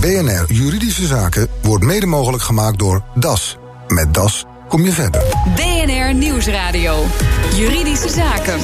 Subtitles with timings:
[0.00, 3.56] BNR Juridische Zaken wordt mede mogelijk gemaakt door DAS.
[3.88, 5.22] Met DAS kom je verder.
[5.54, 7.04] BNR Nieuwsradio.
[7.54, 8.58] Juridische Zaken.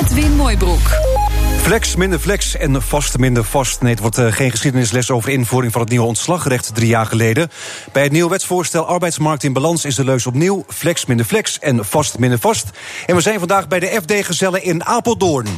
[0.00, 0.90] Edwin Mooibroek.
[1.60, 3.80] Flex, minder flex en vast, minder vast.
[3.80, 7.50] Nee, het wordt uh, geen geschiedenisles over invoering van het nieuwe ontslagrecht drie jaar geleden.
[7.92, 11.84] Bij het nieuwe wetsvoorstel Arbeidsmarkt in Balans is de leus opnieuw flex, minder flex en
[11.84, 12.70] vast, minder vast.
[13.06, 15.48] En we zijn vandaag bij de FD-gezellen in Apeldoorn.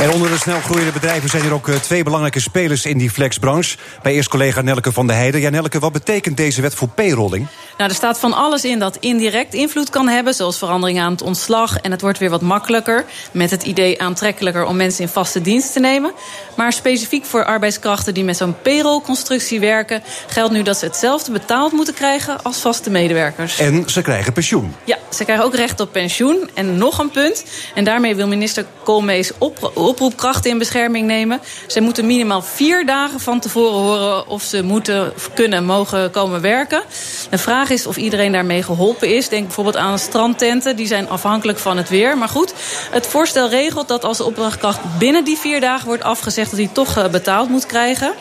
[0.00, 3.10] En onder de snel groeiende bedrijven zijn er ook uh, twee belangrijke spelers in die
[3.10, 3.76] flexbranche.
[4.02, 5.40] Bij eerst collega Nelke van der Heijden.
[5.40, 7.46] Ja, Nelke, wat betekent deze wet voor payrolling?
[7.78, 11.22] Nou, er staat van alles in dat indirect invloed kan hebben, zoals verandering aan het
[11.22, 11.78] ontslag.
[11.78, 15.72] En het wordt weer wat makkelijker, met het idee aantrekkelijker om mensen in vaste dienst
[15.72, 16.12] te nemen.
[16.56, 21.72] Maar specifiek voor arbeidskrachten die met zo'n payrollconstructie werken, geldt nu dat ze hetzelfde betaald
[21.72, 23.58] moeten krijgen als vaste medewerkers.
[23.58, 24.74] En ze krijgen pensioen.
[24.84, 26.50] Ja, ze krijgen ook recht op pensioen.
[26.54, 31.40] En nog een punt, en daarmee wil minister Koolmees op, oproepkrachten in bescherming nemen.
[31.66, 36.82] Ze moeten minimaal vier dagen van tevoren horen of ze moeten, kunnen, mogen komen werken.
[37.30, 39.28] De vraag is of iedereen daarmee geholpen is.
[39.28, 42.18] Denk bijvoorbeeld aan strandtenten, die zijn afhankelijk van het weer.
[42.18, 42.54] Maar goed,
[42.90, 46.50] het voorstel regelt dat als de opdrachtkracht binnen die vier dagen wordt afgezegd...
[46.50, 48.12] dat hij toch eh, betaald moet krijgen.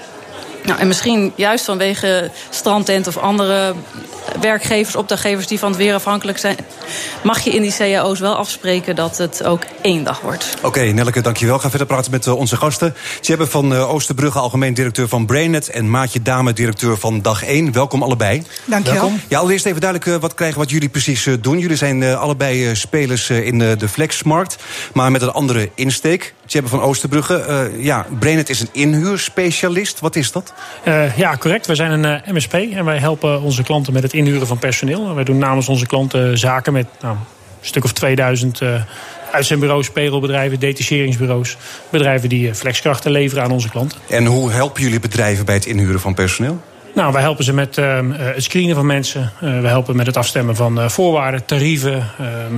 [0.65, 3.73] Nou, en misschien juist vanwege strandtent of andere
[4.41, 6.57] werkgevers, opdrachtgevers die van het weer afhankelijk zijn,
[7.23, 10.53] mag je in die cao's wel afspreken dat het ook één dag wordt.
[10.57, 11.59] Oké, okay, Nelleke, dankjewel.
[11.59, 12.95] Ga verder praten met uh, onze gasten.
[13.21, 17.71] Tjebbe van uh, Oosterbrugge, algemeen directeur van Brainet, en Maatje Dame, directeur van Dag 1.
[17.71, 18.43] Welkom allebei.
[18.65, 19.11] Dankjewel.
[19.27, 21.59] Ja, allereerst even duidelijk uh, wat krijgen wat jullie precies doen.
[21.59, 24.57] Jullie zijn allebei spelers in de flexmarkt,
[24.93, 26.33] maar met een andere insteek.
[26.53, 29.99] Tjebbe van Oosterbrugge, ja, Brainet is een inhuurspecialist.
[29.99, 30.53] Wat is dat?
[31.15, 31.65] ja, correct.
[31.65, 35.15] Wij zijn een MSP en wij helpen onze klanten met het inhuren van personeel.
[35.15, 37.21] Wij doen namens onze klanten zaken met nou, een
[37.61, 38.81] stuk of 2000 uh,
[39.31, 41.57] uitzendbureaus, payrollbedrijven, detacheringsbureaus.
[41.89, 43.99] Bedrijven die flexkrachten leveren aan onze klanten.
[44.07, 46.61] En hoe helpen jullie bedrijven bij het inhuren van personeel?
[46.93, 49.31] Nou, wij helpen ze met uh, het screenen van mensen.
[49.43, 52.07] Uh, we helpen met het afstemmen van uh, voorwaarden, tarieven.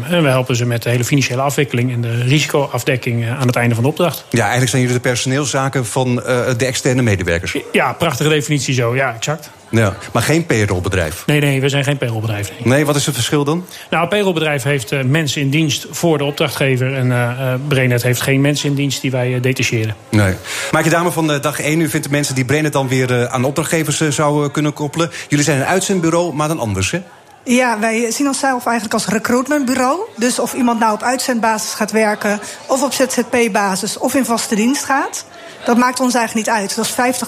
[0.10, 3.76] en we helpen ze met de hele financiële afwikkeling en de risicoafdekking aan het einde
[3.76, 4.26] van de opdracht.
[4.30, 7.58] Ja, eigenlijk zijn jullie de personeelzaken van de externe medewerkers.
[7.72, 8.96] Ja, prachtige definitie zo.
[8.96, 9.50] Ja, exact.
[9.76, 11.24] Ja, maar geen payrollbedrijf?
[11.26, 12.50] Nee, nee, we zijn geen payrollbedrijf.
[12.50, 12.74] Nee.
[12.74, 13.66] nee, wat is het verschil dan?
[13.90, 16.94] Nou, een payrollbedrijf heeft uh, mensen in dienst voor de opdrachtgever.
[16.94, 19.96] En uh, Brainet heeft geen mensen in dienst die wij uh, detacheren.
[20.10, 20.34] Nee.
[20.72, 23.44] Maak je dame van dag 1, u vindt de mensen die Brainet dan weer aan
[23.44, 25.12] opdrachtgevers zouden kunnen koppelen.
[25.28, 27.02] Jullie zijn een uitzendbureau, maar dan anders, hè?
[27.44, 30.00] Ja, wij zien onszelf eigenlijk als recruitmentbureau.
[30.16, 34.84] Dus of iemand nou op uitzendbasis gaat werken, of op ZZP-basis, of in vaste dienst
[34.84, 35.26] gaat.
[35.66, 36.76] Dat maakt ons eigenlijk niet uit.
[36.76, 37.22] Dat is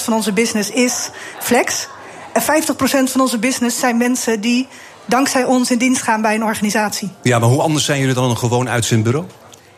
[0.00, 1.88] 50% van onze business is flex.
[2.34, 4.68] En 50% van onze business zijn mensen die
[5.06, 7.10] dankzij ons in dienst gaan bij een organisatie.
[7.22, 9.26] Ja, maar hoe anders zijn jullie dan een gewoon uitzendbureau?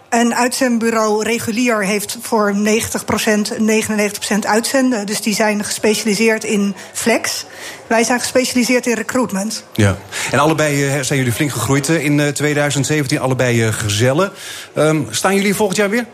[0.08, 5.06] Een uitzendbureau regulier heeft voor 90%, 99% uitzenden.
[5.06, 7.44] Dus die zijn gespecialiseerd in flex.
[7.86, 9.64] Wij zijn gespecialiseerd in recruitment.
[9.72, 9.96] Ja,
[10.30, 13.20] en allebei eh, zijn jullie flink gegroeid eh, in 2017.
[13.20, 14.32] Allebei eh, gezellen.
[14.74, 16.06] Um, staan jullie volgend jaar weer?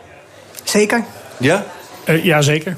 [0.65, 1.05] Zeker.
[1.39, 1.65] Ja?
[2.05, 2.77] Uh, ja, zeker.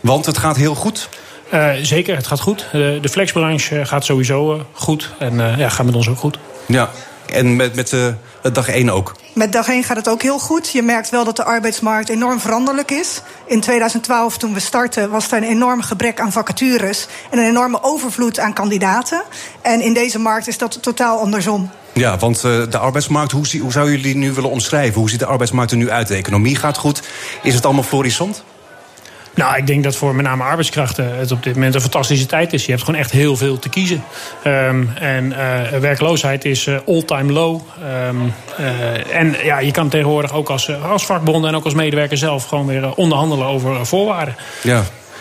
[0.00, 1.08] Want het gaat heel goed?
[1.54, 2.66] Uh, zeker, het gaat goed.
[2.72, 5.10] De, de flexbranche gaat sowieso uh, goed.
[5.18, 6.38] En uh, ja, gaat met ons ook goed.
[6.66, 6.90] Ja,
[7.32, 7.94] en met, met
[8.52, 9.16] dag 1 ook?
[9.34, 10.70] Met dag 1 gaat het ook heel goed.
[10.70, 13.22] Je merkt wel dat de arbeidsmarkt enorm veranderlijk is.
[13.46, 17.06] In 2012, toen we startten, was er een enorm gebrek aan vacatures...
[17.30, 19.22] en een enorme overvloed aan kandidaten.
[19.62, 21.70] En in deze markt is dat totaal andersom.
[21.92, 25.00] Ja, want de arbeidsmarkt, hoe, hoe zou jullie nu willen omschrijven?
[25.00, 26.08] Hoe ziet de arbeidsmarkt er nu uit?
[26.08, 27.02] De economie gaat goed.
[27.42, 28.44] Is het allemaal florissant?
[29.40, 32.52] Nou, ik denk dat voor met name arbeidskrachten het op dit moment een fantastische tijd
[32.52, 32.64] is.
[32.64, 34.04] Je hebt gewoon echt heel veel te kiezen.
[34.44, 37.60] Um, en uh, werkloosheid is uh, all-time low.
[38.08, 42.16] Um, uh, en ja, je kan tegenwoordig ook als, als vakbond en ook als medewerker
[42.16, 44.36] zelf gewoon weer onderhandelen over voorwaarden.
[44.62, 44.78] Ja,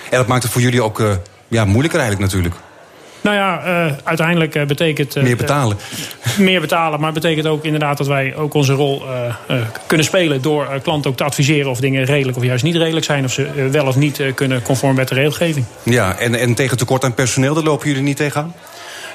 [0.10, 1.04] en dat maakt het voor jullie ook
[1.48, 2.56] ja, moeilijker eigenlijk natuurlijk.
[3.22, 5.18] Nou ja, uh, uiteindelijk uh, betekent...
[5.18, 5.78] Uh, meer betalen.
[6.38, 9.04] meer betalen, maar betekent ook inderdaad dat wij ook onze rol
[9.88, 10.42] kunnen spelen...
[10.42, 13.24] door klanten ook te adviseren of dingen redelijk of juist niet redelijk zijn...
[13.24, 15.66] of ze wel of niet kunnen conform met de regelgeving.
[15.84, 18.54] Ja, en, en tegen tekort aan personeel, daar lopen jullie niet tegenaan?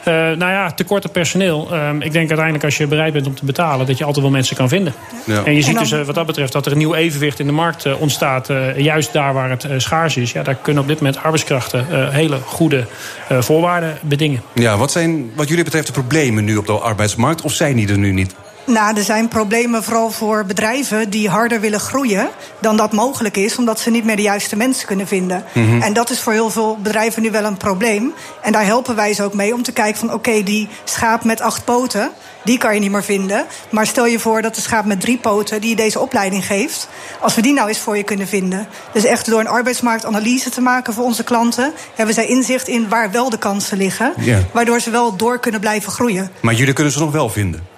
[0.08, 1.68] Uh, nou ja, tekort aan personeel.
[1.72, 3.86] Uh, ik denk uiteindelijk als je bereid bent om te betalen...
[3.86, 4.94] dat je altijd wel mensen kan vinden.
[5.26, 5.44] Ja.
[5.44, 7.52] En je ziet dus uh, wat dat betreft dat er een nieuw evenwicht in de
[7.52, 8.48] markt ontstaat.
[8.76, 10.32] juist daar waar het schaars is.
[10.32, 12.86] Ja, daar kunnen op dit moment arbeidskrachten hele goede
[13.28, 14.42] voorwaarden bedingen.
[14.54, 17.42] Ja, wat zijn wat jullie betreft de problemen nu op de arbeidsmarkt?
[17.42, 18.34] Of zijn die er nu niet?
[18.66, 22.28] Nou, er zijn problemen vooral voor bedrijven die harder willen groeien
[22.60, 25.44] dan dat mogelijk is, omdat ze niet meer de juiste mensen kunnen vinden.
[25.52, 25.82] Mhm.
[25.82, 28.12] En dat is voor heel veel bedrijven nu wel een probleem.
[28.42, 31.40] En daar helpen wij ze ook mee om te kijken van oké, die schaap met
[31.40, 32.10] acht poten,
[32.44, 33.44] die kan je niet meer vinden.
[33.70, 36.88] Maar stel je voor dat de schaap met drie poten die je deze opleiding geeft,
[37.20, 38.66] als we die nou eens voor je kunnen vinden.
[38.92, 43.10] Dus echt door een arbeidsmarktanalyse te maken voor onze klanten, hebben zij inzicht in waar
[43.10, 44.12] wel de kansen liggen,
[44.52, 46.30] waardoor ze wel door kunnen blijven groeien.
[46.40, 47.73] Maar jullie kunnen ze nog wel vinden.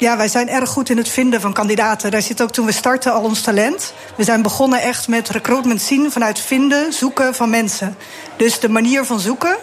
[0.00, 2.10] Ja, wij zijn erg goed in het vinden van kandidaten.
[2.10, 3.92] Daar zit ook toen we starten al ons talent.
[4.16, 7.96] We zijn begonnen echt met recruitment zien vanuit vinden, zoeken van mensen.
[8.36, 9.56] Dus de manier van zoeken,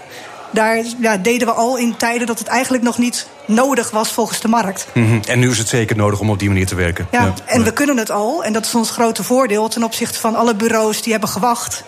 [0.52, 4.40] daar ja, deden we al in tijden dat het eigenlijk nog niet nodig was volgens
[4.42, 4.88] de markt.
[4.94, 5.20] Mhm.
[5.28, 7.08] En nu is het zeker nodig om op die manier te werken.
[7.12, 8.44] Ja, en we kunnen het al.
[8.44, 11.84] En dat is ons grote voordeel ten opzichte van alle bureaus die hebben gewacht.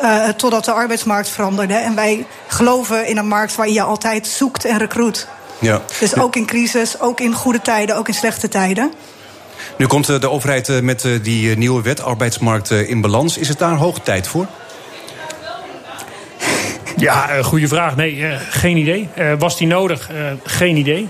[0.00, 1.74] eh, totdat de arbeidsmarkt veranderde.
[1.74, 5.28] En wij geloven in een markt waarin je altijd zoekt en recruit.
[5.58, 5.82] Ja.
[6.00, 8.92] Dus ook in crisis, ook in goede tijden, ook in slechte tijden.
[9.76, 13.38] Nu komt eh, de overheid eh, met eh, die nieuwe wet, arbeidsmarkt in balans.
[13.38, 14.46] Is het daar hoog tijd voor?
[16.96, 17.96] Ja, goede vraag.
[17.96, 19.08] Nee, geen idee.
[19.14, 20.10] Eh, was die nodig?
[20.10, 21.08] Eh, geen idee.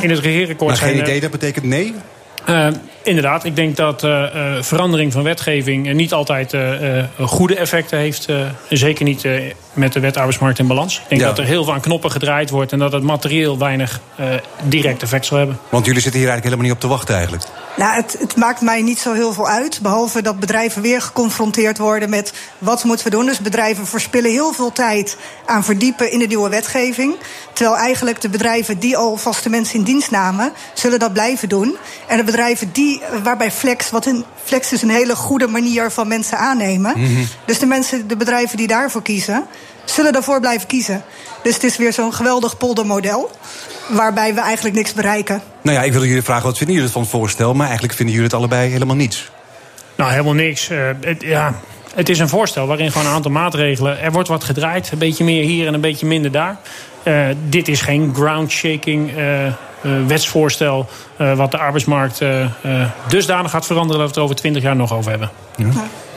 [0.00, 1.94] In het regeerakkoord Maar zijn geen idee, dat betekent nee?
[3.06, 7.56] Inderdaad, ik denk dat eh, eh, verandering van wetgeving eh, niet altijd eh, eh, goede
[7.56, 8.26] effecten heeft.
[8.26, 8.36] eh,
[8.68, 9.32] zeker niet eh,
[9.72, 10.96] met de wet arbeidsmarkt in balans.
[10.96, 11.26] Ik denk Ja.
[11.26, 14.26] dat er heel veel aan knoppen gedraaid wordt en dat het materieel weinig eh,
[14.62, 15.58] direct effect zal hebben.
[15.68, 17.44] Want jullie zitten hier eigenlijk helemaal niet op te wachten eigenlijk.
[17.76, 19.78] Nou, het, het maakt mij niet zo heel veel uit.
[19.82, 23.26] Behalve dat bedrijven weer geconfronteerd worden met wat moeten we doen.
[23.26, 25.16] Dus bedrijven verspillen heel veel tijd
[25.46, 27.14] aan verdiepen in de nieuwe wetgeving.
[27.52, 31.76] Terwijl eigenlijk de bedrijven die al vaste mensen in dienst namen, zullen dat blijven doen.
[32.08, 36.08] En de bedrijven die, waarbij Flex, wat een, Flex is een hele goede manier van
[36.08, 37.00] mensen aannemen.
[37.00, 37.24] Mhm.
[37.44, 39.46] Dus de mensen, de bedrijven die daarvoor kiezen,
[39.84, 41.04] zullen daarvoor blijven kiezen.
[41.42, 43.30] Dus het is weer zo'n geweldig poldermodel.
[43.88, 45.42] Waarbij we eigenlijk niks bereiken.
[45.62, 47.54] Nou ja, ik wil jullie vragen, wat vinden jullie van het voorstel?
[47.54, 49.30] Maar eigenlijk vinden jullie het allebei helemaal niets.
[49.96, 50.68] Nou, helemaal niks.
[50.68, 51.54] Eh, het, ja,
[51.94, 54.00] het is een voorstel waarin gewoon een aantal maatregelen.
[54.00, 56.56] Er wordt wat gedraaid, een beetje meer hier en een beetje minder daar.
[57.02, 59.52] Eh, dit is geen groundshaking eh,
[60.06, 60.88] wetsvoorstel.
[61.16, 62.50] eh, wat de arbeidsmarkt eh, eh,
[63.08, 65.30] dusdanig gaat veranderen dat we het er over twintig jaar nog over hebben.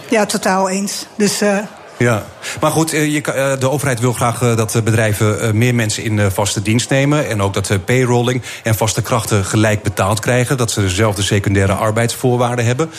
[0.09, 1.05] Ja, totaal eens.
[1.17, 1.57] Dus eh,
[1.97, 2.23] Ja,
[2.61, 6.03] maar goed, eh, eh, de overheid wil graag eh, dat eh, bedrijven eh, meer mensen
[6.03, 7.27] in eh, vaste dienst nemen.
[7.29, 10.57] En ook dat eh, payrolling en vaste krachten gelijk betaald krijgen.
[10.57, 12.91] Dat ze dezelfde secundaire arbeidsvoorwaarden hebben.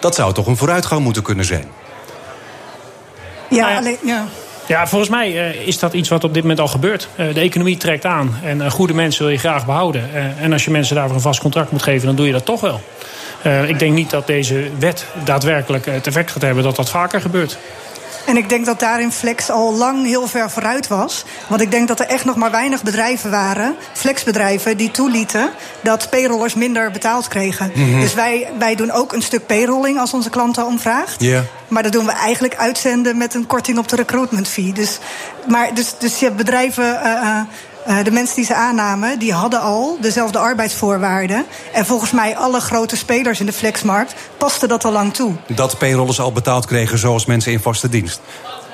[0.00, 1.68] Dat zou toch een vooruitgang moeten kunnen zijn?
[3.50, 3.78] ja, Nou ja.
[3.78, 3.98] alleen.
[4.04, 4.24] Ja.
[4.66, 7.08] Ja, volgens mij eh, is dat iets wat op dit moment al gebeurt.
[7.16, 10.14] Eh, de economie trekt aan en eh, goede mensen wil je graag behouden.
[10.14, 12.44] Eh, en als je mensen daarvoor een vast contract moet geven, dan doe je dat
[12.44, 12.80] toch wel.
[13.66, 17.58] Ik denk niet dat deze wet daadwerkelijk het effect gaat hebben dat dat vaker gebeurt.
[18.26, 21.24] En ik denk dat daarin Flex al lang heel ver vooruit was.
[21.48, 25.50] Want ik denk dat er echt nog maar weinig bedrijven waren, flexbedrijven, die toelieten
[25.80, 27.72] dat payrollers minder betaald kregen.
[27.74, 28.00] Mhm.
[28.00, 31.22] Dus wij, wij doen ook een stuk payrolling als onze klanten omvraagt.
[31.22, 31.42] Ja.
[31.68, 34.72] Maar dat doen we eigenlijk uitzenden met een korting op de recruitment fee.
[34.72, 34.98] Dus,
[35.48, 37.02] maar dus, dus je hebt bedrijven.
[37.02, 37.40] eh,
[37.86, 41.44] eh, de mensen die ze aannamen, die hadden al dezelfde arbeidsvoorwaarden.
[41.72, 45.32] En volgens mij alle grote spelers in de flexmarkt paste dat al lang toe.
[45.46, 48.20] Dat payrollers al betaald kregen zoals mensen in vaste dienst.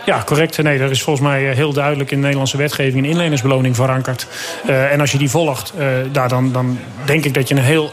[0.05, 0.63] Ja, correct.
[0.63, 4.27] Nee, er is volgens mij eh, heel duidelijk in de Nederlandse wetgeving een inlenersbeloning verankerd.
[4.67, 7.63] Eh, en als je die volgt, eh, daar dan, dan denk ik dat je een
[7.63, 7.93] heel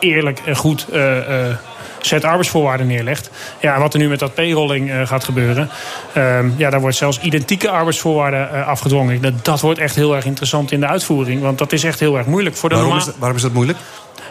[0.00, 1.56] eerlijk en goed eh, eh,
[2.00, 3.30] set arbeidsvoorwaarden neerlegt.
[3.60, 5.68] Ja, en wat er nu met dat payrolling eh, gaat gebeuren,
[6.12, 9.20] ehm, ja, daar wordt zelfs identieke arbeidsvoorwaarden eh, afgedwongen.
[9.20, 12.18] Dat, dat wordt echt heel erg interessant in de uitvoering, want dat is echt heel
[12.18, 13.78] erg moeilijk voor de Waarom is, dat, waarom is dat moeilijk?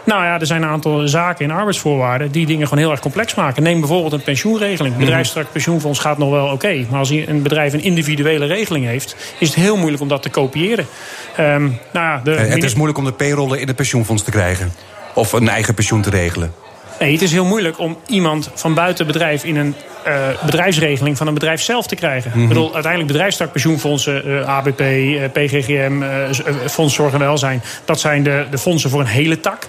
[0.08, 3.36] nou ja, er zijn een aantal zaken in arbeidsvoorwaarden die dingen gewoon heel erg complex
[3.36, 3.64] maken.
[3.64, 4.94] Neem bijvoorbeeld een pensioenregeling.
[4.94, 6.86] Een bedrijfsstrak pensioenfonds gaat nog wel oké.
[6.90, 10.30] maar als een bedrijf een individuele regeling heeft, is het heel moeilijk om dat te
[10.30, 10.86] kopiëren.
[11.36, 14.31] Ehm, nou ja, de Eh, het is moeilijk om de payrollen in het pensioenfonds te
[14.31, 14.74] krijgen.
[15.14, 16.54] Of een eigen pensioen te regelen.
[16.99, 19.75] Nee, het is heel moeilijk om iemand van buiten bedrijf in een
[20.07, 22.31] eh, bedrijfsregeling van een bedrijf zelf te krijgen.
[22.31, 22.42] Mhm.
[22.42, 27.61] Ik bedoel, uiteindelijk bedrijfstak pensioenfondsen, eh, ABP, eh, PGGM, z- eh, Fonds Zorg en Welzijn,
[27.85, 29.68] dat zijn de, de fondsen voor een hele tak.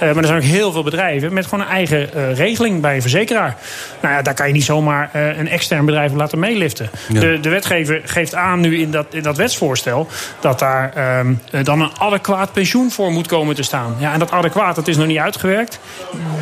[0.00, 3.56] Maar er zijn ook heel veel bedrijven met gewoon een eigen regeling bij een verzekeraar.
[4.00, 6.90] Nou ja, daar kan je niet zomaar een extern bedrijf laten meeliften.
[7.08, 7.20] Ja.
[7.20, 10.08] De, de wetgever geeft aan nu in dat, in dat wetsvoorstel
[10.40, 13.96] dat daar ehm, eh, dan een adequaat pensioen voor moet komen te staan.
[13.98, 15.78] Ja, en dat adequaat, dat is nog niet uitgewerkt.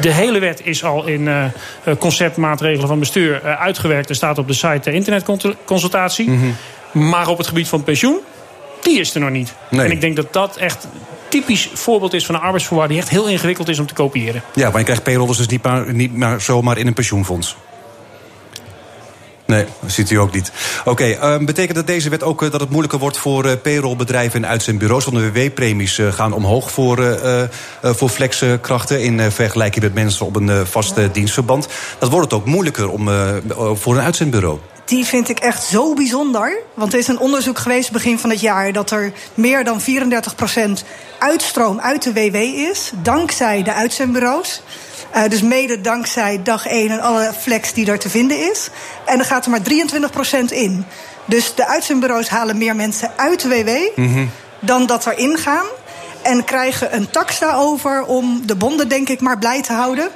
[0.01, 1.29] De hele wet is al in
[1.99, 4.09] conceptmaatregelen van bestuur eh, uitgewerkt.
[4.09, 6.31] Er staat op de site de internetconsultatie.
[6.93, 8.19] Maar op het gebied van pensioen,
[8.83, 9.55] die is er nog niet.
[9.71, 9.87] Nee.
[9.87, 10.89] En ik denk dat dat echt
[11.29, 14.43] typisch voorbeeld is van een arbeidsvoorwaarde die echt heel ingewikkeld is om te kopiëren.
[14.55, 17.57] Ja, maar je krijgt payrollers dus niet maar, niet maar zomaar in een pensioenfonds.
[19.55, 20.53] Nee, dat ziet u ook niet.
[20.85, 24.51] Oké, ehm, betekent dat deze wet ook dat het moeilijker wordt voor uh, payrollbedrijven en
[24.51, 25.05] uitzendbureaus?
[25.05, 27.19] Want de WW-premies gaan omhoog voor,
[27.83, 31.69] voor flexkrachten in vergelijking met mensen op een vast dienstverband.
[31.99, 33.09] Dat wordt het ook moeilijker om,
[33.77, 36.59] voor een uitzendbureau die vind ik echt zo bijzonder.
[36.75, 39.85] Want er is een onderzoek geweest begin van het jaar dat er meer dan 34%
[41.19, 42.37] uitstroom uit de WW
[42.71, 44.63] is, dankzij de uitzendbureaus.
[45.15, 48.71] Uh, dus mede dankzij dag 1 en alle flex die er te vinden is.
[49.05, 50.85] En er gaat er maar 23% in.
[51.25, 54.31] Dus de uitzendbureaus halen meer mensen uit de WW mm
[54.65, 55.67] dan dat erin gaan.
[56.23, 60.09] En krijgen een tax daarover om de bonden, denk ik, maar blij te houden.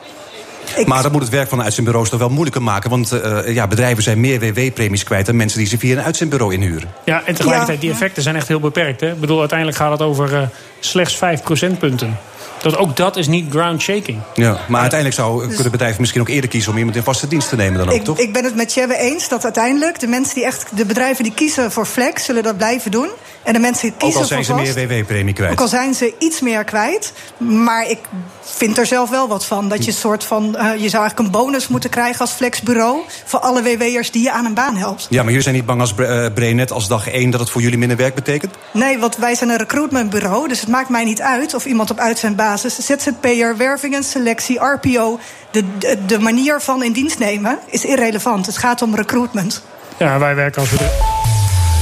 [0.86, 2.90] Maar dat moet het werk van de uitzendbureaus toch wel moeilijker maken.
[2.90, 6.54] Want uh, ja, bedrijven zijn meer WW-premies kwijt dan mensen die ze via een uitzendbureau
[6.54, 6.88] inhuren.
[7.04, 9.00] Ja, en tegelijkertijd, die effecten zijn echt heel beperkt.
[9.00, 9.12] Hè?
[9.12, 10.42] Ik bedoel, uiteindelijk gaat het over uh,
[10.80, 12.18] slechts 5 procentpunten.
[12.62, 14.20] Dat ook dat is niet ground shaking.
[14.34, 17.28] Ja, maar uiteindelijk zou, dus, kunnen bedrijven misschien ook eerder kiezen om iemand in vaste
[17.28, 18.18] dienst te nemen dan ook, ik, toch?
[18.18, 21.32] Ik ben het met Chebbe eens dat uiteindelijk de mensen die echt, de bedrijven die
[21.34, 23.08] kiezen voor flex, zullen dat blijven doen.
[23.42, 25.52] En de mensen die kiezen ook al zijn ze meer WW-premie kwijt.
[25.52, 27.12] Ook al zijn ze iets meer kwijt.
[27.38, 27.98] Maar ik
[28.40, 29.68] vind er zelf wel wat van.
[29.68, 30.44] Dat je een soort van.
[30.44, 33.00] Uh, je zou eigenlijk een bonus moeten krijgen als flexbureau.
[33.24, 35.06] voor alle WW'ers die je aan een baan helpt.
[35.10, 37.60] Ja, maar jullie zijn niet bang als uh, Brenet als dag één dat het voor
[37.60, 38.54] jullie minder werk betekent?
[38.72, 40.48] Nee, want wij zijn een recruitmentbureau.
[40.48, 42.78] Dus het maakt mij niet uit of iemand op uitzendbasis.
[42.78, 45.18] ZZP'er, werving en selectie, RPO.
[45.50, 48.46] De, de, de manier van in dienst nemen is irrelevant.
[48.46, 49.62] Het gaat om recruitment.
[49.98, 51.16] Ja, wij werken als we.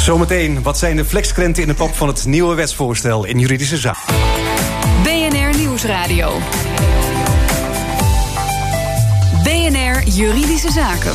[0.01, 4.05] Zometeen, wat zijn de flexkrenten in de pop van het nieuwe wetsvoorstel in juridische zaak?
[5.03, 6.39] BNR Nieuwsradio.
[9.43, 11.15] BNR Juridische Zaken.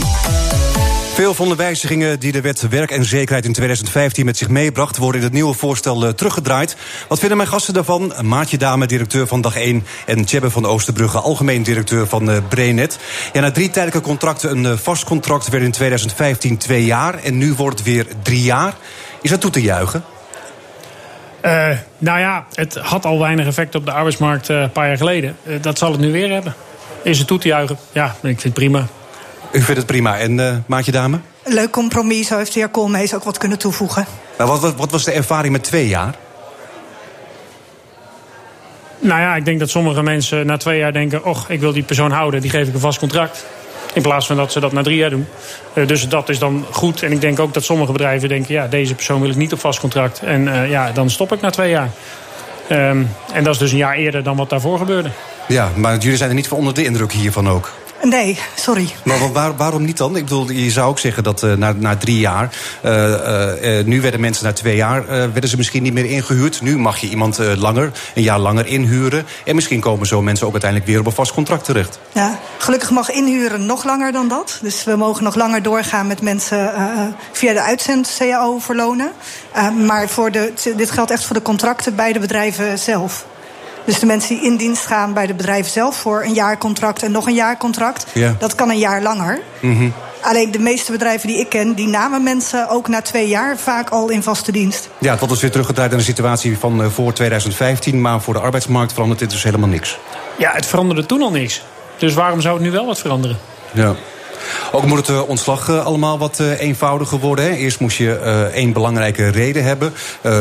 [1.21, 4.97] Veel van de wijzigingen die de wet Werk en Zekerheid in 2015 met zich meebracht,
[4.97, 6.77] worden in het nieuwe voorstel uh, teruggedraaid.
[7.07, 8.13] Wat vinden mijn gasten daarvan?
[8.21, 12.99] Maatje Dame, directeur van Dag 1, en Tjebbe van Oosterbrugge, algemeen directeur van uh, Brenet.
[13.33, 17.37] Ja, na drie tijdelijke contracten, een uh, vast contract werd in 2015 twee jaar en
[17.37, 18.73] nu wordt het weer drie jaar.
[19.21, 20.03] Is dat toe te juichen?
[21.45, 25.37] Uh, nou ja, het had al weinig effect op de arbeidsmarkt een paar jaar geleden.
[25.61, 26.53] Dat zal het nu weer hebben.
[27.03, 27.77] Is het toe te juichen?
[27.91, 28.87] Ja, ik vind het prima.
[29.51, 30.17] U vindt het prima.
[30.17, 31.19] En Maatje Dame?
[31.43, 34.05] Leuk compromis, zo heeft de heer Koolmees ook wat kunnen toevoegen.
[34.37, 36.15] Maar wat, wat, wat was de ervaring met twee jaar?
[38.99, 41.25] Nou ja, ik denk dat sommige mensen na twee jaar denken...
[41.25, 43.45] och, ik wil die persoon houden, die geef ik een vast contract.
[43.93, 45.27] In plaats van dat ze dat na drie jaar doen.
[45.73, 47.03] Uh, dus dat is dan goed.
[47.03, 48.53] En ik denk ook dat sommige bedrijven denken...
[48.53, 50.19] ja, deze persoon wil ik niet op vast contract.
[50.19, 51.89] En uh, ja, dan stop ik na twee jaar.
[52.71, 55.09] Um, en dat is dus een jaar eerder dan wat daarvoor gebeurde.
[55.47, 57.71] Ja, maar jullie zijn er niet voor onder de indruk hiervan ook?
[58.03, 58.93] Nee, sorry.
[59.03, 60.15] Maar waar, waarom niet dan?
[60.15, 62.55] Ik bedoel, je zou ook zeggen dat uh, na, na drie jaar...
[62.85, 66.61] Uh, uh, nu werden mensen na twee jaar werden ze misschien niet meer ingehuurd.
[66.61, 69.25] Nu mag je iemand langer, een jaar langer inhuren.
[69.45, 71.99] En misschien komen zo mensen ook uiteindelijk weer op een vast contract terecht.
[72.11, 74.59] Ja, gelukkig mag inhuren nog langer dan dat.
[74.61, 76.71] Dus we mogen nog langer doorgaan met mensen
[77.31, 79.11] via de uitzend-CAO verlonen.
[79.85, 83.25] maar voor de, dit geldt echt voor de contracten bij de bedrijven zelf.
[83.85, 87.11] Dus de mensen die in dienst gaan bij de bedrijven zelf voor een jaarcontract en
[87.11, 88.35] nog een jaarcontract, ja.
[88.39, 89.39] dat kan een jaar langer.
[89.59, 89.93] Mm -hmm.
[90.21, 93.89] Alleen de meeste bedrijven die ik ken, die namen mensen ook na twee jaar vaak
[93.89, 94.89] al in vaste dienst.
[94.97, 98.01] Ja, tot is weer teruggedraaid naar de situatie van uh, voor 2015.
[98.01, 99.97] Maar voor de arbeidsmarkt verandert dit dus helemaal niks.
[100.37, 101.63] Ja, het veranderde toen al niks.
[101.97, 103.37] Dus waarom zou het nu wel wat veranderen?
[103.73, 103.95] Ja.
[104.71, 107.45] Ook moet het uh, ontslag uh, allemaal wat uh, eenvoudiger worden.
[107.45, 107.51] Hè.
[107.51, 108.15] Eerst moest je
[108.53, 109.93] één belangrijke reden hebben.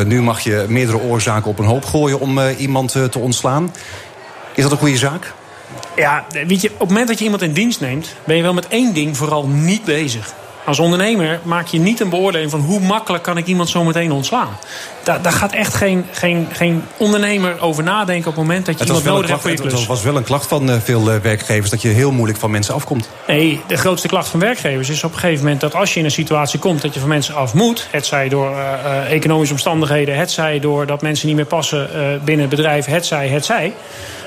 [0.06, 3.72] nu mag je meerdere oorzaken op een hoop gooien om iemand te ontslaan.
[4.54, 5.32] Is dat een goede zaak?
[5.96, 8.54] Ja, weet je, op het moment dat je iemand in dienst neemt, ben je wel
[8.54, 10.34] met één ding vooral niet bezig.
[10.64, 14.12] Als ondernemer maak je niet een beoordeling van hoe makkelijk kan ik iemand zo meteen
[14.12, 14.56] ontslaan.
[15.02, 18.84] Daar, daar gaat echt geen, geen, geen ondernemer over nadenken op het moment dat je
[18.84, 19.72] het iemand nodig hebt voor je klus.
[19.72, 22.50] Het was wel een klacht van uh, veel uh, werkgevers dat je heel moeilijk van
[22.50, 23.08] mensen afkomt.
[23.26, 26.04] Nee, de grootste klacht van werkgevers is op een gegeven moment dat als je in
[26.04, 30.16] een situatie komt dat je van mensen af moet, het zij door uh, economische omstandigheden,
[30.16, 31.88] het zij door dat mensen niet meer passen
[32.24, 33.72] binnen het bedrijf, het zij, het zij.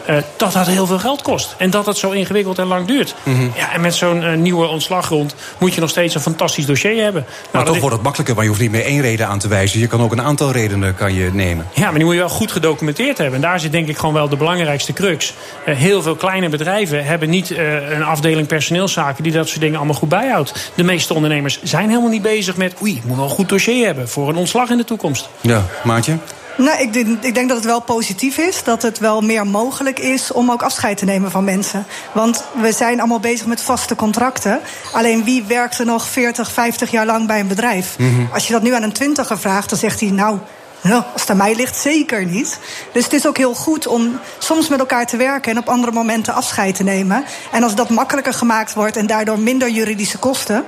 [0.10, 1.56] Uh, dat dat heel veel geld kost.
[1.58, 3.15] En dat het zo ingewikkeld en lang duurt.
[3.24, 3.51] Mm -hmm.
[3.56, 7.25] ja, en met zo'n uh, nieuwe ontslaggrond moet je nog steeds een fantastisch dossier hebben.
[7.27, 9.48] Maar nou, toch wordt het makkelijker, want je hoeft niet meer één reden aan te
[9.48, 9.80] wijzen.
[9.80, 10.62] Je kan ook een aantal redenen
[10.96, 11.67] kan je nemen.
[11.74, 13.36] Ja, maar die moet je wel goed gedocumenteerd hebben.
[13.36, 15.34] En daar zit denk ik gewoon wel de belangrijkste crux.
[15.67, 17.50] Uh, heel veel kleine bedrijven hebben niet
[17.89, 20.72] een afdeling personeelszaken die dat soort dingen allemaal goed bijhoudt.
[20.75, 23.86] De meeste ondernemers zijn helemaal niet bezig met oei, ik moet wel een goed dossier
[23.86, 25.29] hebben voor een ontslag in de toekomst.
[25.41, 26.17] Ja, Maatje?
[26.57, 28.63] Nou, ik denk, ik denk dat het wel positief is.
[28.63, 31.86] Dat het wel meer mogelijk is om ook afscheid te nemen van mensen.
[32.12, 34.60] Want we zijn allemaal bezig met vaste contracten.
[34.91, 37.95] Alleen wie werkt er nog 40, 50 jaar lang bij een bedrijf?
[37.98, 38.29] Mm -hmm.
[38.33, 40.10] Als je dat nu aan een twintiger vraagt, dan zegt hij...
[40.10, 40.38] nou,
[40.81, 42.60] nou, als het aan mij ligt, zeker niet.
[42.91, 45.51] Dus het is ook heel goed om soms met elkaar te werken...
[45.51, 47.24] en op andere momenten afscheid te nemen.
[47.51, 50.65] En als dat makkelijker gemaakt wordt en daardoor minder juridische kosten...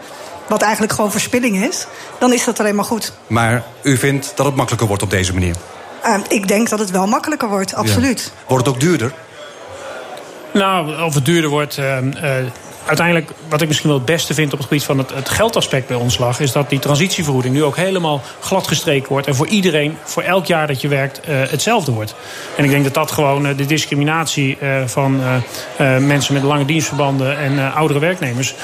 [0.47, 1.87] wat eigenlijk gewoon verspilling is,
[2.19, 3.13] dan is dat alleen maar goed.
[3.27, 5.55] Maar u vindt dat het makkelijker wordt op deze manier?
[6.05, 8.31] Uh, ik denk dat het wel makkelijker wordt, absoluut.
[8.47, 9.13] Wordt het ook duurder?
[10.53, 11.77] Nou, of het duurder wordt.
[11.77, 11.97] Uh,
[12.85, 15.97] uiteindelijk, wat ik misschien wel het beste vind op het gebied van het, geldaspect bij
[15.97, 19.27] ontslag, is dat die transitievergoeding nu ook helemaal gladgestreken wordt.
[19.27, 22.15] En voor iedereen, voor elk jaar dat je werkt, uh, hetzelfde wordt.
[22.57, 25.21] En ik denk dat dat gewoon uh, de discriminatie uh, van
[25.99, 28.55] mensen met lange dienstverbanden en oudere werknemers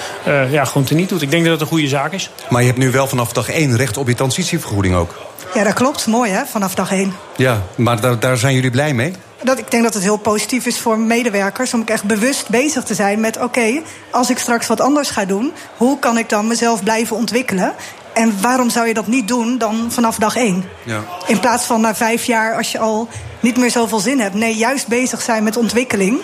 [0.49, 1.21] ja, gewoon teniet doet.
[1.21, 2.29] Ik denk dat het een goede zaak is.
[2.49, 5.15] Maar je hebt nu wel vanaf dag één recht op je transitievergoeding ook.
[5.53, 6.07] Ja, dat klopt.
[6.07, 7.13] Mooi hè, vanaf dag één.
[7.35, 9.13] Ja, maar daar, daar zijn jullie blij mee?
[9.43, 12.93] Dat, ik denk dat het heel positief is voor medewerkers om echt bewust bezig te
[12.93, 13.81] zijn met: oké,
[14.11, 17.73] als ik straks wat anders ga doen, hoe kan ik dan mezelf blijven ontwikkelen?
[18.13, 20.63] En waarom zou je dat niet doen dan vanaf dag één?
[20.83, 21.03] Ja.
[21.27, 23.07] In plaats van na vijf jaar als je al
[23.39, 24.35] niet meer zoveel zin hebt.
[24.35, 26.21] Nee, juist bezig zijn met ontwikkeling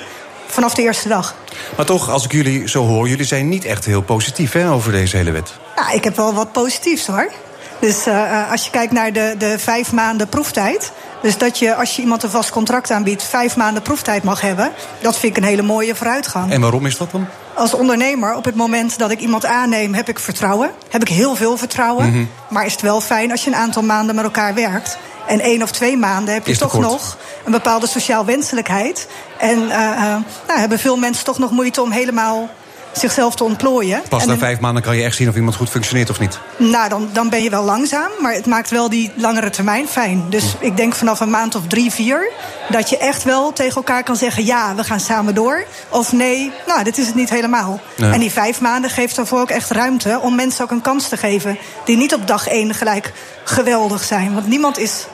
[0.48, 1.36] vanaf de eerste dag.
[1.76, 4.92] Maar toch, als ik jullie zo hoor, jullie zijn niet echt heel positief hè, over
[4.92, 5.54] deze hele wet.
[5.76, 7.32] Ja, ik heb wel wat positiefs hoor.
[7.80, 10.92] Dus uh, als je kijkt naar de, de vijf maanden proeftijd.
[11.22, 14.72] Dus dat je, als je iemand een vast contract aanbiedt, vijf maanden proeftijd mag hebben.
[15.02, 16.52] Dat vind ik een hele mooie vooruitgang.
[16.52, 17.26] En waarom is dat dan?
[17.54, 20.72] Als ondernemer, op het moment dat ik iemand aanneem, heb ik vertrouwen.
[20.90, 22.06] Heb ik heel veel vertrouwen.
[22.06, 22.30] Mm -hmm.
[22.50, 24.98] Maar is het wel fijn als je een aantal maanden met elkaar werkt.
[25.28, 26.84] En één of twee maanden heb je toch kort.
[26.84, 29.08] nog een bepaalde sociaal wenselijkheid.
[29.38, 30.02] En uh, uh,
[30.48, 32.50] nou, hebben veel mensen toch nog moeite om helemaal
[33.00, 34.02] zichzelf te ontplooien.
[34.10, 36.40] Pas na vijf maanden kan je echt zien of iemand goed functioneert of niet.
[36.58, 40.26] Nou, dan, dan ben je wel langzaam, maar het maakt wel die langere termijn fijn.
[40.30, 40.66] Dus hm.
[40.66, 42.32] ik denk vanaf een maand of drie, vier...
[42.70, 44.46] dat je echt wel tegen elkaar kan zeggen...
[44.46, 45.66] ja, we gaan samen door.
[45.90, 47.80] Of nee, nou, dit is het niet helemaal.
[47.98, 48.12] Nee.
[48.12, 50.20] En die vijf maanden geeft daarvoor ook echt ruimte...
[50.22, 51.58] om mensen ook een kans te geven...
[51.86, 53.14] die niet op dag één gelijk
[53.44, 54.34] geweldig zijn.
[54.34, 55.08] Want niemand is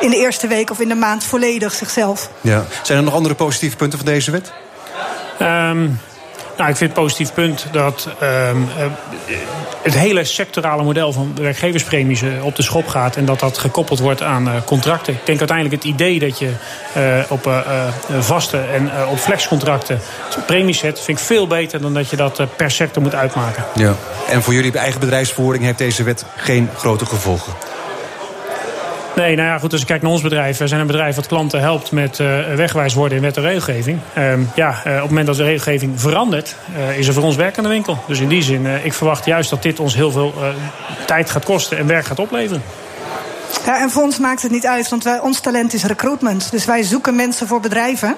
[0.00, 2.30] in de eerste week of in de maand volledig zichzelf.
[2.40, 2.64] Ja.
[2.82, 4.52] Zijn er nog andere positieve punten van deze wet?
[5.42, 6.00] Um,
[6.56, 8.68] nou, ik vind het positief punt dat um,
[9.82, 13.16] het hele sectorale model van werkgeverspremies uh, op de schop gaat.
[13.16, 15.12] En dat dat gekoppeld wordt aan uh, contracten.
[15.12, 16.50] Ik denk uiteindelijk het idee dat je
[17.28, 17.64] op
[18.18, 20.00] vaste en op flexcontracten
[20.46, 23.64] premies zet, vind ik veel beter dan dat je dat per sector moet uitmaken.
[23.74, 23.94] Ja.
[24.28, 27.52] En voor jullie eigen bedrijfsvoering heeft deze wet geen grote gevolgen?
[29.16, 30.58] Nee, nou ja, goed, als ik kijk naar ons bedrijf.
[30.58, 33.98] We zijn een bedrijf dat klanten helpt met uh, wegwijs worden in wet en regelgeving.
[34.18, 37.36] Uh, ja, uh, op het moment dat de regelgeving verandert, uh, is er voor ons
[37.36, 37.98] werk aan de winkel.
[38.06, 40.34] Dus in die zin, ik verwacht juist dat dit ons heel veel
[41.06, 42.62] tijd gaat kosten en werk gaat opleveren.
[43.64, 46.50] Ja, en voor ons maakt het niet uit, want wij, ons talent is recruitment.
[46.50, 48.16] Dus wij zoeken mensen voor bedrijven.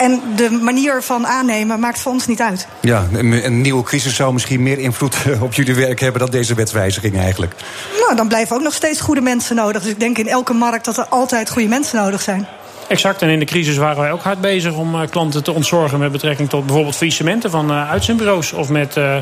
[0.00, 2.66] En de manier van aannemen maakt voor ons niet uit.
[2.80, 7.18] Ja, een nieuwe crisis zou misschien meer invloed op jullie werk hebben dan deze wetswijziging
[7.18, 7.54] eigenlijk.
[8.00, 9.82] Nou, dan blijven ook nog steeds goede mensen nodig.
[9.82, 12.46] Dus ik denk in elke markt dat er altijd goede mensen nodig zijn.
[12.88, 15.98] Exact, en in de crisis waren wij ook hard bezig om uh, klanten te ontzorgen
[15.98, 19.16] met betrekking tot bijvoorbeeld faillissementen van uh, uitzendbureaus of met uh,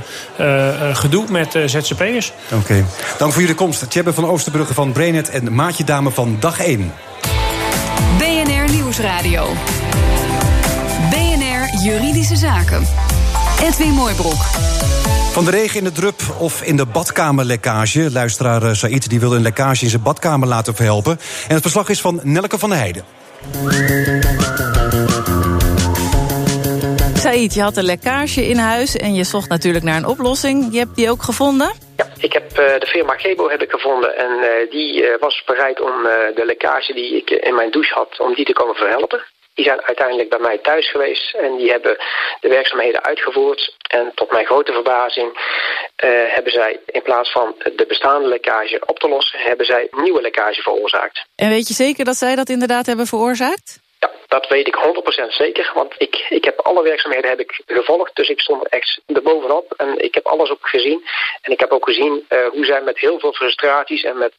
[0.92, 2.32] gedoe met ZZP'ers.
[2.52, 2.84] Oké, okay.
[3.18, 3.90] dank voor jullie komst.
[3.90, 6.92] Tjebbe van Oosterbrugge van Brainet en Maatje Dame van Dag 1.
[8.18, 9.46] BNR Nieuwsradio.
[11.82, 12.86] Juridische Zaken.
[13.62, 14.42] Edwin Mooibroek.
[15.32, 18.10] Van de regen in de drup of in de badkamerlekkage.
[18.12, 21.18] Luisteraar uh, Said die wil een lekkage in zijn badkamer laten verhelpen.
[21.48, 23.04] En het verslag is van Nelke van der Heijden.
[27.14, 30.72] Said, je had een lekkage in huis en je zocht natuurlijk naar een oplossing.
[30.72, 31.72] Je hebt die ook gevonden?
[31.96, 35.80] Ja, ik heb uh, de firma Gebo heb ik gevonden en uh, die was bereid
[35.80, 35.92] om
[36.34, 39.20] de lekkage die ik in mijn douche had, om die te komen verhelpen.
[39.58, 41.96] Die zijn uiteindelijk bij mij thuis geweest en die hebben
[42.40, 43.74] de werkzaamheden uitgevoerd.
[43.88, 48.98] En tot mijn grote verbazing uh, hebben zij in plaats van de bestaande lekkage op
[48.98, 51.24] te lossen, hebben zij nieuwe lekkage veroorzaakt.
[51.36, 53.78] En weet je zeker dat zij dat inderdaad hebben veroorzaakt?
[53.98, 54.76] Ja, dat weet ik
[55.24, 55.70] 100% zeker.
[55.74, 58.16] Want ik, ik heb alle werkzaamheden heb ik gevolgd.
[58.16, 59.74] Dus ik stond echt erbovenop.
[59.76, 61.04] En ik heb alles ook gezien.
[61.42, 64.34] En ik heb ook gezien uh, hoe zij met heel veel frustraties en met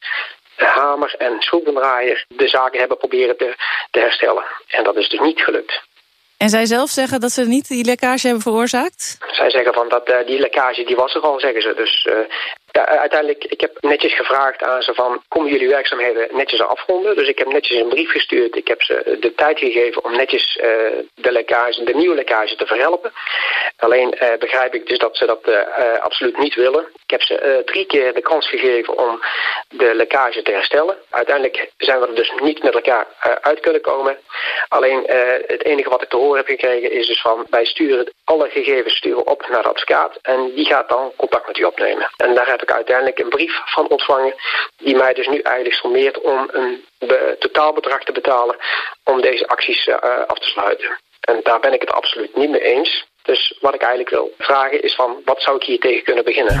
[0.64, 3.54] hamer en schroevendraaier de zaken hebben proberen te,
[3.90, 4.44] te herstellen.
[4.68, 5.88] En dat is dus niet gelukt.
[6.36, 9.18] En zij zelf zeggen dat ze niet die lekkage hebben veroorzaakt?
[9.30, 11.74] Zij zeggen van dat uh, die lekkage die was er al, zeggen ze.
[11.74, 12.26] Dus uh, ja,
[12.72, 15.22] uiteindelijk, ik heb netjes gevraagd aan ze van...
[15.28, 17.16] komen jullie werkzaamheden netjes afronden?
[17.16, 18.56] Dus ik heb netjes een brief gestuurd.
[18.56, 20.64] Ik heb ze de tijd gegeven om netjes uh,
[21.14, 23.12] de, lekkage, de nieuwe lekkage te verhelpen.
[23.76, 25.40] Alleen uh, begrijp ik dus dat ze dat
[26.00, 26.86] absoluut niet willen.
[27.04, 29.20] Ik heb ze drie keer de kans gegeven om
[29.68, 30.96] de lekkage te herstellen.
[31.10, 33.06] Uiteindelijk zijn we er dus niet met elkaar
[33.40, 34.18] uit kunnen komen.
[34.68, 35.04] Alleen
[35.46, 37.46] het enige wat ik te horen heb gekregen is dus van...
[37.50, 40.18] wij sturen alle gegevens sturen op naar de advocaat...
[40.22, 42.10] en die gaat dan contact met u opnemen.
[42.16, 44.34] En daar ik uiteindelijk een brief van ontvangen...
[44.76, 46.84] die mij dus nu eigenlijk sommeert om een
[47.38, 48.56] totaalbedrag te betalen...
[49.04, 49.96] om deze acties uh,
[50.26, 50.98] af te sluiten.
[51.20, 53.08] En daar ben ik het absoluut niet mee eens.
[53.22, 55.16] Dus wat ik eigenlijk wil vragen is van...
[55.24, 56.60] wat zou ik hier tegen kunnen beginnen?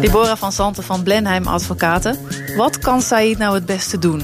[0.00, 2.28] Deborah van Santen van Blenheim Advocaten.
[2.56, 4.22] Wat kan Said nou het beste doen?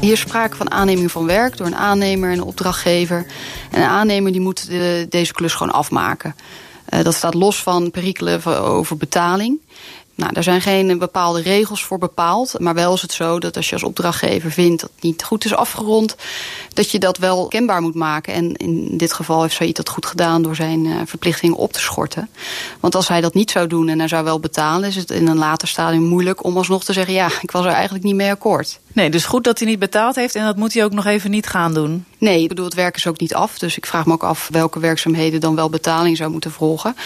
[0.00, 3.26] Hier sprake van aanneming van werk door een aannemer en een opdrachtgever.
[3.70, 6.34] En een aannemer die moet de, deze klus gewoon afmaken.
[6.90, 9.60] Uh, dat staat los van perikelen over betaling.
[10.18, 12.58] Nou, daar zijn geen bepaalde regels voor bepaald.
[12.58, 15.44] Maar wel is het zo dat als je als opdrachtgever vindt dat het niet goed
[15.44, 16.16] is afgerond,
[16.72, 18.34] dat je dat wel kenbaar moet maken.
[18.34, 21.80] En in dit geval heeft Said dat goed gedaan door zijn uh, verplichtingen op te
[21.80, 22.28] schorten.
[22.80, 25.26] Want als hij dat niet zou doen en hij zou wel betalen, is het in
[25.26, 28.30] een later stadium moeilijk om alsnog te zeggen: ja, ik was er eigenlijk niet mee
[28.30, 28.80] akkoord.
[28.98, 31.30] Nee, dus goed dat hij niet betaald heeft en dat moet hij ook nog even
[31.30, 32.04] niet gaan doen.
[32.18, 33.58] Nee, ik bedoel, het werk is ook niet af.
[33.58, 36.96] Dus ik vraag me ook af welke werkzaamheden dan wel betaling zou moeten volgen.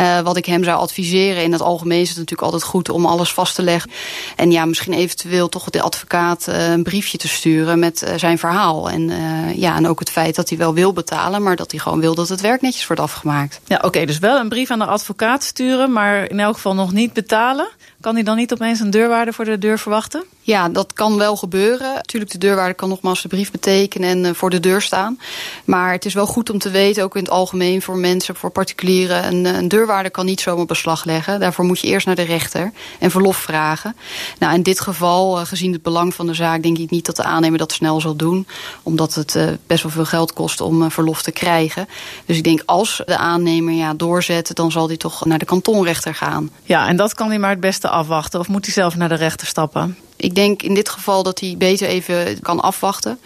[0.00, 3.06] Uh, wat ik hem zou adviseren, in het algemeen is het natuurlijk altijd goed om
[3.06, 3.90] alles vast te leggen.
[4.36, 8.38] En ja, misschien eventueel toch de advocaat uh, een briefje te sturen met uh, zijn
[8.38, 8.90] verhaal.
[8.90, 9.10] En,
[9.56, 12.14] ja, en ook het feit dat hij wel wil betalen, maar dat hij gewoon wil
[12.14, 13.60] dat het werk netjes wordt afgemaakt.
[13.64, 16.74] Ja, oké, okay, dus wel een brief aan de advocaat sturen, maar in elk geval
[16.74, 17.68] nog niet betalen.
[18.00, 20.24] Kan hij dan niet opeens een deurwaarde voor de deur verwachten?
[20.40, 21.94] Ja, dat kan wel gebeuren.
[21.94, 25.18] Natuurlijk, de deurwaarde kan nogmaals de brief betekenen en uh, voor de deur staan.
[25.64, 28.50] Maar het is wel goed om te weten, ook in het algemeen voor mensen, voor
[28.50, 29.26] particulieren.
[29.26, 31.40] Een, een deurwaarde kan niet zomaar beslag leggen.
[31.40, 33.96] Daarvoor moet je eerst naar de rechter en verlof vragen.
[34.38, 37.16] Nou, in dit geval, uh, gezien het belang van de zaak, denk ik niet dat
[37.16, 38.46] de aannemer dat snel zal doen.
[38.82, 41.88] Omdat het best wel veel geld kost om verlof te krijgen.
[42.26, 46.14] Dus ik denk als de aannemer ja, doorzet, dan zal hij toch naar de kantonrechter
[46.14, 46.50] gaan.
[46.62, 48.40] Ja, en dat kan hij maar het beste afwachten.
[48.40, 49.98] Of moet hij zelf naar de rechter stappen?
[50.16, 53.18] Ik denk in dit geval dat hij beter even kan afwachten.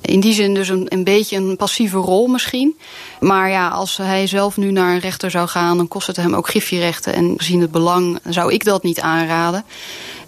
[0.00, 2.78] In die zin dus een, een beetje een passieve rol misschien.
[3.20, 5.76] Maar ja, als hij zelf nu naar een rechter zou gaan...
[5.76, 7.14] dan kost het hem ook griffierechten.
[7.14, 9.64] En gezien het belang zou ik dat niet aanraden.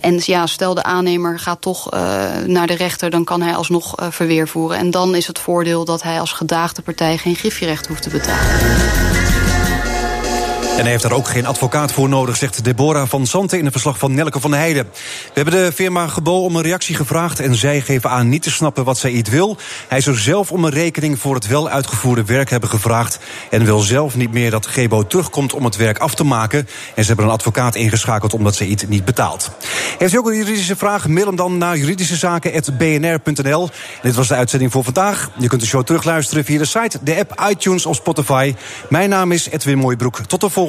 [0.01, 2.01] En ja, stel de aannemer gaat toch uh,
[2.46, 3.11] naar de rechter...
[3.11, 4.79] dan kan hij alsnog uh, verweer voeren.
[4.79, 7.18] En dan is het voordeel dat hij als gedaagde partij...
[7.18, 9.30] geen griffierecht hoeft te betalen.
[10.70, 13.72] En hij heeft daar ook geen advocaat voor nodig, zegt Deborah van Santen in een
[13.72, 14.85] verslag van Nelke van Heijden.
[14.92, 18.50] We hebben de firma Gebo om een reactie gevraagd en zij geven aan niet te
[18.50, 19.56] snappen wat zij iets wil.
[19.88, 23.18] Hij zou zelf om een rekening voor het wel uitgevoerde werk hebben gevraagd
[23.50, 26.59] en wil zelf niet meer dat Gebo terugkomt om het werk af te maken.
[26.94, 29.50] En ze hebben een advocaat ingeschakeld omdat zij iets niet betaalt.
[29.98, 31.09] Heeft u ook een juridische vraag?
[31.09, 33.68] Mail hem dan naar juridischezaken.bnr.nl.
[34.02, 35.30] Dit was de uitzending voor vandaag.
[35.38, 38.54] Je kunt de show terugluisteren via de site, de app, iTunes of Spotify.
[38.88, 40.18] Mijn naam is Edwin Mooibroek.
[40.18, 40.68] Tot de volgende